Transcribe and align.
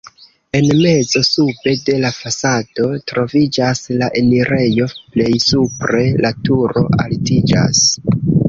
En 0.59 0.67
mezo, 0.77 1.19
sube 1.27 1.73
de 1.89 1.97
la 2.05 2.11
fasado 2.19 2.87
troviĝas 3.11 3.83
la 4.01 4.09
enirejo, 4.23 4.89
plej 5.17 5.31
supre 5.47 6.03
la 6.27 6.33
turo 6.49 6.87
altiĝas. 7.07 7.89